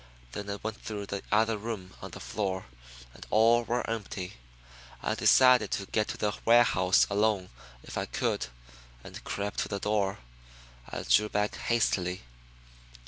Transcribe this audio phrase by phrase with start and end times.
[0.31, 2.65] Then I went through the other rooms on the floor,
[3.13, 4.33] and all were empty.
[5.03, 7.49] I decided to get to the warehouse alone
[7.83, 8.47] if I could,
[9.03, 10.17] and crept to the door.
[10.89, 12.23] I drew back hastily.